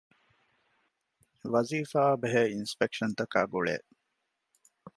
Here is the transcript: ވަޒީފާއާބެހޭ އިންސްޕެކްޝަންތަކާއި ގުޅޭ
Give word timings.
ވަޒީފާއާބެހޭ 1.53 2.41
އިންސްޕެކްޝަންތަކާއި 2.51 3.47
ގުޅޭ 3.53 3.75